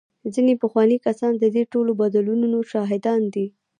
ځینې 0.33 0.53
پخواني 0.63 0.97
کسان 1.05 1.31
د 1.37 1.45
دې 1.55 1.63
ټولو 1.71 1.91
بدلونونو 2.01 2.57
شاهدان 2.71 3.21
دي. 3.33 3.45